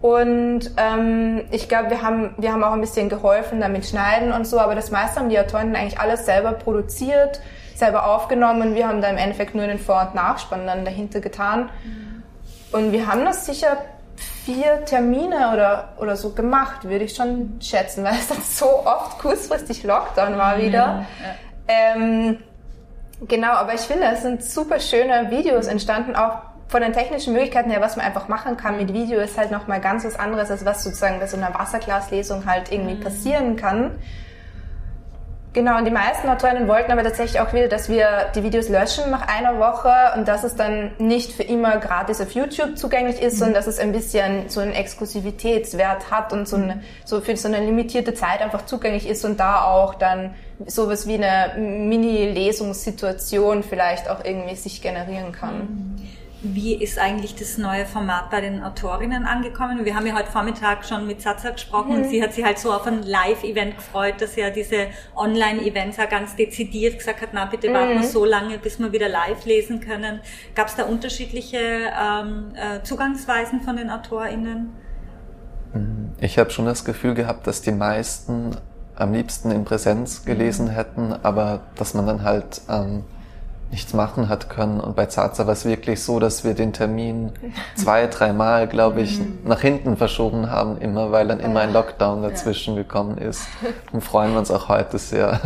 Und 0.00 0.70
ähm, 0.78 1.44
ich 1.50 1.68
glaube, 1.68 1.90
wir 1.90 2.00
haben, 2.00 2.34
wir 2.38 2.50
haben 2.50 2.64
auch 2.64 2.72
ein 2.72 2.80
bisschen 2.80 3.10
geholfen 3.10 3.60
damit 3.60 3.84
schneiden 3.84 4.32
und 4.32 4.46
so, 4.46 4.58
aber 4.58 4.74
das 4.74 4.90
meiste 4.90 5.20
haben 5.20 5.28
die 5.28 5.38
Autorinnen 5.38 5.76
eigentlich 5.76 5.98
alles 5.98 6.24
selber 6.24 6.52
produziert 6.52 7.40
selber 7.78 8.06
aufgenommen. 8.06 8.74
Wir 8.74 8.88
haben 8.88 9.00
da 9.00 9.08
im 9.08 9.16
Endeffekt 9.16 9.54
nur 9.54 9.66
den 9.66 9.78
Vor- 9.78 10.08
und 10.08 10.14
Nachspann 10.14 10.66
dann 10.66 10.84
dahinter 10.84 11.20
getan. 11.20 11.70
Und 12.72 12.92
wir 12.92 13.06
haben 13.06 13.24
das 13.24 13.46
sicher 13.46 13.78
vier 14.44 14.84
Termine 14.84 15.52
oder, 15.52 15.94
oder 15.98 16.16
so 16.16 16.30
gemacht, 16.30 16.84
würde 16.84 17.04
ich 17.04 17.14
schon 17.14 17.58
schätzen, 17.60 18.04
weil 18.04 18.14
es 18.14 18.28
dann 18.28 18.42
so 18.42 18.66
oft 18.84 19.18
kurzfristig 19.18 19.82
Lockdown 19.84 20.36
war 20.36 20.58
wieder. 20.58 20.72
Ja, 20.72 21.06
ja. 21.22 21.94
Ähm, 21.96 22.38
genau, 23.26 23.52
aber 23.52 23.74
ich 23.74 23.80
finde, 23.80 24.06
es 24.12 24.22
sind 24.22 24.44
super 24.44 24.80
schöne 24.80 25.30
Videos 25.30 25.66
entstanden, 25.66 26.14
auch 26.14 26.38
von 26.68 26.82
den 26.82 26.92
technischen 26.92 27.32
Möglichkeiten 27.32 27.70
her, 27.70 27.80
was 27.80 27.96
man 27.96 28.04
einfach 28.04 28.28
machen 28.28 28.56
kann 28.56 28.76
mit 28.76 28.92
Video, 28.92 29.20
ist 29.20 29.38
halt 29.38 29.50
nochmal 29.50 29.80
ganz 29.80 30.04
was 30.04 30.18
anderes, 30.18 30.50
als 30.50 30.64
was 30.64 30.82
sozusagen 30.82 31.20
bei 31.20 31.26
so 31.26 31.36
einer 31.36 31.54
Wasserglaslesung 31.54 32.46
halt 32.46 32.72
irgendwie 32.72 32.94
mhm. 32.94 33.00
passieren 33.00 33.56
kann. 33.56 33.92
Genau, 35.54 35.78
und 35.78 35.84
die 35.84 35.92
meisten 35.92 36.28
Autorinnen 36.28 36.66
wollten 36.66 36.90
aber 36.90 37.04
tatsächlich 37.04 37.40
auch 37.40 37.52
wieder, 37.52 37.68
dass 37.68 37.88
wir 37.88 38.32
die 38.34 38.42
Videos 38.42 38.68
löschen 38.68 39.12
nach 39.12 39.28
einer 39.28 39.60
Woche 39.60 39.94
und 40.16 40.26
dass 40.26 40.42
es 40.42 40.56
dann 40.56 40.90
nicht 40.98 41.32
für 41.32 41.44
immer 41.44 41.76
gratis 41.76 42.20
auf 42.20 42.32
YouTube 42.32 42.76
zugänglich 42.76 43.22
ist, 43.22 43.34
mhm. 43.34 43.38
sondern 43.38 43.54
dass 43.54 43.68
es 43.68 43.78
ein 43.78 43.92
bisschen 43.92 44.48
so 44.48 44.58
einen 44.58 44.72
Exklusivitätswert 44.72 46.10
hat 46.10 46.32
und 46.32 46.48
so, 46.48 46.56
eine, 46.56 46.82
so 47.04 47.20
für 47.20 47.36
so 47.36 47.46
eine 47.46 47.64
limitierte 47.64 48.14
Zeit 48.14 48.42
einfach 48.42 48.66
zugänglich 48.66 49.08
ist 49.08 49.24
und 49.24 49.38
da 49.38 49.62
auch 49.62 49.94
dann 49.94 50.34
sowas 50.66 51.06
wie 51.06 51.22
eine 51.22 51.56
Mini-Lesungssituation 51.56 53.62
vielleicht 53.62 54.10
auch 54.10 54.24
irgendwie 54.24 54.56
sich 54.56 54.82
generieren 54.82 55.30
kann. 55.30 55.58
Mhm 55.58 55.94
wie 56.44 56.74
ist 56.74 56.98
eigentlich 56.98 57.34
das 57.34 57.56
neue 57.56 57.86
Format 57.86 58.30
bei 58.30 58.42
den 58.42 58.62
Autorinnen 58.62 59.24
angekommen? 59.24 59.84
Wir 59.84 59.96
haben 59.96 60.06
ja 60.06 60.14
heute 60.14 60.30
Vormittag 60.30 60.84
schon 60.84 61.06
mit 61.06 61.22
Satza 61.22 61.50
gesprochen 61.50 61.92
mhm. 61.92 62.02
und 62.02 62.10
sie 62.10 62.22
hat 62.22 62.34
sich 62.34 62.44
halt 62.44 62.58
so 62.58 62.72
auf 62.72 62.86
ein 62.86 63.02
Live-Event 63.02 63.76
gefreut, 63.76 64.16
dass 64.20 64.36
ja 64.36 64.50
diese 64.50 64.88
Online-Events 65.16 65.96
ja 65.96 66.04
ganz 66.04 66.36
dezidiert 66.36 66.98
gesagt 66.98 67.22
hat, 67.22 67.30
na 67.32 67.46
bitte 67.46 67.72
warten 67.72 67.94
wir 67.94 67.98
mhm. 67.98 68.02
so 68.02 68.24
lange, 68.24 68.58
bis 68.58 68.78
wir 68.78 68.92
wieder 68.92 69.08
live 69.08 69.44
lesen 69.46 69.80
können. 69.80 70.20
Gab 70.54 70.68
es 70.68 70.76
da 70.76 70.84
unterschiedliche 70.84 71.58
ähm, 71.58 72.52
äh, 72.54 72.82
Zugangsweisen 72.82 73.62
von 73.62 73.76
den 73.76 73.88
AutorInnen? 73.88 74.70
Ich 76.20 76.38
habe 76.38 76.50
schon 76.50 76.66
das 76.66 76.84
Gefühl 76.84 77.14
gehabt, 77.14 77.46
dass 77.46 77.62
die 77.62 77.72
meisten 77.72 78.56
am 78.96 79.12
liebsten 79.12 79.50
in 79.50 79.64
Präsenz 79.64 80.24
gelesen 80.24 80.66
mhm. 80.66 80.70
hätten, 80.70 81.12
aber 81.22 81.62
dass 81.76 81.94
man 81.94 82.06
dann 82.06 82.22
halt 82.22 82.60
ähm, 82.68 83.04
nichts 83.74 83.92
machen 83.92 84.28
hat 84.28 84.48
können. 84.48 84.78
Und 84.78 84.94
bei 84.94 85.06
Zaza 85.06 85.46
war 85.46 85.52
es 85.52 85.64
wirklich 85.64 86.00
so, 86.00 86.20
dass 86.20 86.44
wir 86.44 86.54
den 86.54 86.72
Termin 86.72 87.32
zwei, 87.74 88.06
dreimal, 88.06 88.68
glaube 88.68 89.02
ich, 89.02 89.18
mhm. 89.18 89.40
nach 89.44 89.60
hinten 89.60 89.96
verschoben 89.96 90.48
haben, 90.48 90.78
immer, 90.78 91.10
weil 91.10 91.26
dann 91.26 91.40
immer 91.40 91.60
ein 91.60 91.72
Lockdown 91.72 92.22
dazwischen 92.22 92.76
gekommen 92.76 93.18
ist. 93.18 93.48
Und 93.90 94.02
freuen 94.02 94.30
wir 94.30 94.38
uns 94.38 94.52
auch 94.52 94.68
heute 94.68 94.98
sehr, 94.98 95.40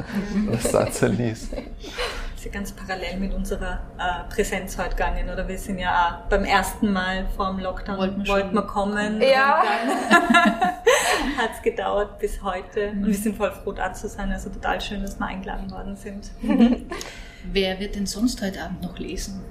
dass 0.53 0.71
Zaza 0.71 1.07
liest. 1.07 1.53
Das 1.53 2.45
ist 2.45 2.45
ja 2.45 2.51
ganz 2.53 2.73
parallel 2.73 3.19
mit 3.19 3.33
unserer 3.33 3.81
äh, 3.99 4.33
Präsenz 4.33 4.77
heute 4.77 4.91
gegangen, 4.91 5.31
oder? 5.31 5.49
Wir 5.49 5.59
sind 5.59 5.79
ja 5.79 6.21
auch 6.23 6.29
beim 6.29 6.45
ersten 6.45 6.93
Mal 6.93 7.27
vor 7.35 7.51
dem 7.51 7.61
Lockdown, 7.61 7.97
wollten 7.97 8.25
wir, 8.25 8.33
wollten 8.33 8.55
wir 8.55 8.63
kommen. 8.63 9.23
Ja. 9.23 9.63
hat 11.39 11.51
es 11.57 11.63
gedauert 11.63 12.19
bis 12.19 12.43
heute. 12.43 12.91
Und 12.91 13.07
wir 13.07 13.15
sind 13.15 13.39
voll 13.39 13.53
froh, 13.53 13.73
da 13.73 13.95
zu 13.95 14.07
sein. 14.07 14.31
Also 14.31 14.51
total 14.51 14.81
schön, 14.83 15.01
dass 15.01 15.19
wir 15.19 15.27
eingeladen 15.27 15.71
worden 15.71 15.97
sind. 15.97 16.31
Wer 17.45 17.81
wird 17.81 17.95
denn 17.95 18.07
sonst 18.07 18.43
heute 18.43 18.63
Abend 18.63 18.83
noch 18.83 18.99
lesen? 18.99 19.45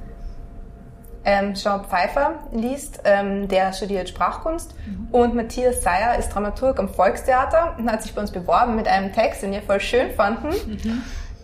Ähm, 1.25 1.56
Jean 1.56 1.84
Pfeiffer 1.84 2.36
liest, 2.53 3.01
ähm, 3.03 3.50
der 3.50 3.74
studiert 3.74 4.08
Sprachkunst 4.08 4.74
mhm. 4.86 5.10
und 5.12 5.36
Matthias 5.36 5.84
Seyer 5.84 6.17
ist 6.17 6.29
Dramaturg 6.29 6.79
am 6.79 6.88
Volkstheater 6.88 7.75
und 7.77 7.91
hat 7.91 8.01
sich 8.01 8.15
bei 8.15 8.22
uns 8.22 8.32
beworben 8.32 8.77
mit 8.77 8.88
einem 8.88 9.12
Text, 9.12 9.44
den 9.44 9.51
wir 9.51 9.62
voll 9.62 9.82
schön 9.82 10.12
fanden. 10.12 10.48
Mhm. 10.48 11.03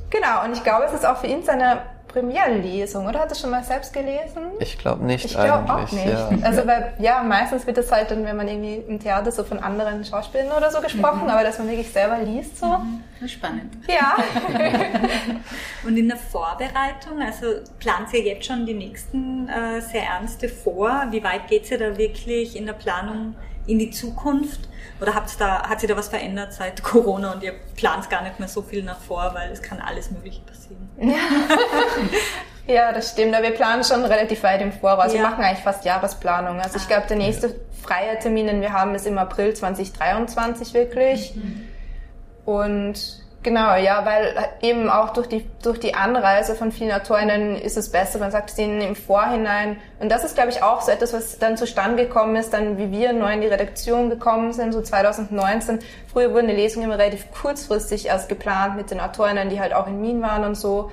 Genau, 0.09 0.45
und 0.45 0.53
ich 0.53 0.63
glaube, 0.63 0.85
es 0.85 0.93
ist 0.93 1.05
auch 1.05 1.17
für 1.17 1.27
ihn 1.27 1.43
seine 1.43 1.81
Premierlesung, 2.13 3.07
oder? 3.07 3.19
Hat 3.19 3.29
er 3.29 3.35
schon 3.35 3.49
mal 3.49 3.63
selbst 3.63 3.91
gelesen? 3.91 4.51
Ich 4.59 4.77
glaube 4.77 5.03
nicht. 5.03 5.25
Ich 5.25 5.33
glaube 5.33 5.73
auch 5.73 5.91
nicht. 5.91 6.05
Ja. 6.05 6.29
Also 6.43 6.65
weil, 6.67 6.93
ja, 6.99 7.23
meistens 7.23 7.65
wird 7.65 7.77
es 7.79 7.91
halt 7.91 8.11
dann, 8.11 8.23
wenn 8.23 8.37
man 8.37 8.47
irgendwie 8.47 8.75
im 8.87 8.99
Theater 8.99 9.31
so 9.31 9.43
von 9.43 9.57
anderen 9.59 10.05
Schauspielern 10.05 10.55
oder 10.55 10.69
so 10.69 10.79
gesprochen, 10.79 11.23
mhm. 11.23 11.29
aber 11.29 11.43
dass 11.43 11.57
man 11.57 11.67
wirklich 11.67 11.91
selber 11.91 12.19
liest 12.19 12.59
so. 12.59 12.67
Mhm. 12.67 13.27
Spannend. 13.27 13.73
Ja. 13.87 14.17
Und 15.87 15.97
in 15.97 16.07
der 16.07 16.17
Vorbereitung, 16.17 17.21
also 17.25 17.47
plant 17.79 18.13
ihr 18.13 18.21
jetzt 18.21 18.45
schon 18.45 18.65
die 18.65 18.73
nächsten 18.73 19.49
äh, 19.49 19.81
sehr 19.81 20.03
ernste 20.03 20.49
vor? 20.49 21.07
Wie 21.09 21.23
weit 21.23 21.47
geht 21.47 21.71
ihr 21.71 21.79
da 21.79 21.97
wirklich 21.97 22.55
in 22.55 22.65
der 22.65 22.73
Planung 22.73 23.35
in 23.67 23.79
die 23.79 23.91
Zukunft? 23.91 24.61
Oder 25.01 25.15
habt 25.15 25.39
da, 25.39 25.67
hat 25.67 25.79
sich 25.79 25.89
da 25.89 25.97
was 25.97 26.07
verändert 26.07 26.53
seit 26.53 26.83
Corona 26.83 27.33
und 27.33 27.43
ihr 27.43 27.53
plant 27.75 28.09
gar 28.09 28.21
nicht 28.23 28.39
mehr 28.39 28.47
so 28.47 28.61
viel 28.61 28.83
nach 28.83 28.99
vor, 28.99 29.31
weil 29.33 29.51
es 29.51 29.61
kann 29.61 29.79
alles 29.79 30.11
Mögliche 30.11 30.41
passieren? 30.41 30.89
ja, 32.67 32.91
das 32.91 33.11
stimmt. 33.11 33.33
Aber 33.33 33.43
wir 33.43 33.51
planen 33.51 33.83
schon 33.83 34.03
relativ 34.05 34.43
weit 34.43 34.61
im 34.61 34.71
Voraus. 34.71 35.13
Ja. 35.13 35.19
Wir 35.19 35.29
machen 35.29 35.43
eigentlich 35.43 35.63
fast 35.63 35.83
Jahresplanung. 35.85 36.59
Also 36.59 36.77
ich 36.77 36.83
ah. 36.83 36.87
glaube, 36.87 37.07
der 37.07 37.17
nächste 37.17 37.55
freie 37.81 38.17
Termin, 38.19 38.47
den 38.47 38.61
wir 38.61 38.71
haben, 38.71 38.95
ist 38.95 39.05
im 39.05 39.17
April 39.17 39.53
2023 39.53 40.73
wirklich. 40.73 41.35
Mhm. 41.35 41.67
Und 42.45 43.22
Genau, 43.43 43.75
ja, 43.75 44.05
weil 44.05 44.33
eben 44.61 44.89
auch 44.89 45.11
durch 45.11 45.27
die, 45.27 45.45
durch 45.61 45.77
die 45.77 45.95
Anreise 45.95 46.55
von 46.55 46.71
vielen 46.71 46.93
Autorinnen 46.93 47.57
ist 47.57 47.75
es 47.75 47.91
besser, 47.91 48.17
man 48.19 48.31
sagt 48.31 48.51
es 48.51 48.57
ihnen 48.57 48.79
im 48.79 48.95
Vorhinein. 48.95 49.75
Und 49.99 50.09
das 50.09 50.23
ist, 50.23 50.35
glaube 50.35 50.49
ich, 50.49 50.63
auch 50.63 50.81
so 50.81 50.91
etwas, 50.91 51.11
was 51.11 51.39
dann 51.39 51.57
zustande 51.57 52.03
gekommen 52.03 52.37
ist, 52.37 52.53
dann 52.53 52.77
wie 52.77 52.89
wir 52.91 53.11
neu 53.11 53.33
in 53.33 53.41
die 53.41 53.47
Redaktion 53.47 54.09
gekommen 54.09 54.53
sind, 54.53 54.71
so 54.71 54.81
2019. 54.81 55.79
Früher 56.11 56.33
wurden 56.33 56.47
die 56.47 56.53
Lesungen 56.53 56.85
immer 56.85 56.97
relativ 56.97 57.31
kurzfristig 57.31 58.07
erst 58.07 58.29
geplant 58.29 58.77
mit 58.77 58.91
den 58.91 59.01
Autorinnen, 59.01 59.49
die 59.49 59.59
halt 59.59 59.73
auch 59.73 59.87
in 59.87 60.01
Wien 60.01 60.21
waren 60.21 60.45
und 60.45 60.55
so. 60.55 60.91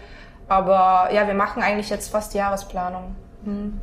Aber 0.48 1.08
ja, 1.12 1.28
wir 1.28 1.34
machen 1.34 1.62
eigentlich 1.62 1.90
jetzt 1.90 2.10
fast 2.10 2.34
Jahresplanung. 2.34 3.14
Hm 3.44 3.80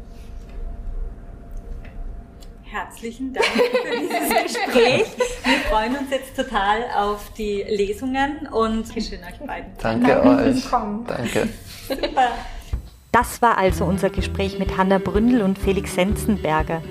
herzlichen 2.77 3.33
Dank 3.33 3.45
für 3.45 3.99
dieses 3.99 4.53
Gespräch. 4.55 5.05
Wir 5.43 5.57
freuen 5.69 5.97
uns 5.97 6.11
jetzt 6.11 6.35
total 6.35 6.83
auf 6.95 7.31
die 7.37 7.63
Lesungen 7.67 8.47
und 8.51 8.87
schön 8.87 9.19
euch 9.23 9.39
beiden. 9.45 9.71
Danke, 9.81 10.07
Danke 10.07 10.43
euch. 10.43 10.63
Danke. 11.07 11.49
Super. 11.87 12.31
Das 13.11 13.41
war 13.41 13.57
also 13.57 13.85
unser 13.85 14.09
Gespräch 14.09 14.59
mit 14.59 14.77
Hanna 14.77 14.99
Bründel 14.99 15.41
und 15.41 15.57
Felix 15.57 15.95
Senzenberger. 15.95 16.83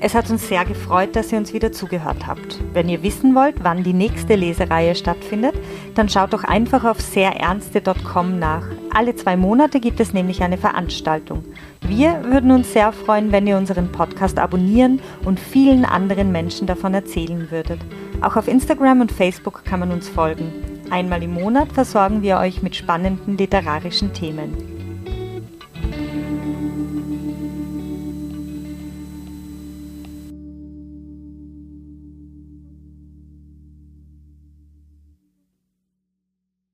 Es 0.00 0.14
hat 0.14 0.30
uns 0.30 0.46
sehr 0.46 0.64
gefreut, 0.64 1.16
dass 1.16 1.32
ihr 1.32 1.38
uns 1.38 1.52
wieder 1.52 1.72
zugehört 1.72 2.26
habt. 2.26 2.60
Wenn 2.72 2.88
ihr 2.88 3.02
wissen 3.02 3.34
wollt, 3.34 3.64
wann 3.64 3.82
die 3.82 3.92
nächste 3.92 4.36
Lesereihe 4.36 4.94
stattfindet, 4.94 5.54
dann 5.94 6.08
schaut 6.08 6.32
doch 6.32 6.44
einfach 6.44 6.84
auf 6.84 7.00
sehrernste.com 7.00 8.38
nach. 8.38 8.62
Alle 8.94 9.16
zwei 9.16 9.36
Monate 9.36 9.80
gibt 9.80 9.98
es 9.98 10.12
nämlich 10.12 10.42
eine 10.42 10.56
Veranstaltung. 10.56 11.44
Wir 11.80 12.22
würden 12.24 12.52
uns 12.52 12.72
sehr 12.72 12.92
freuen, 12.92 13.32
wenn 13.32 13.48
ihr 13.48 13.56
unseren 13.56 13.90
Podcast 13.90 14.38
abonnieren 14.38 15.00
und 15.24 15.40
vielen 15.40 15.84
anderen 15.84 16.30
Menschen 16.30 16.68
davon 16.68 16.94
erzählen 16.94 17.50
würdet. 17.50 17.80
Auch 18.20 18.36
auf 18.36 18.46
Instagram 18.46 19.00
und 19.00 19.10
Facebook 19.10 19.64
kann 19.64 19.80
man 19.80 19.90
uns 19.90 20.08
folgen. 20.08 20.52
Einmal 20.90 21.24
im 21.24 21.34
Monat 21.34 21.72
versorgen 21.72 22.22
wir 22.22 22.38
euch 22.38 22.62
mit 22.62 22.76
spannenden 22.76 23.36
literarischen 23.36 24.12
Themen. 24.12 24.77